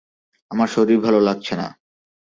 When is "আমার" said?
0.51-0.67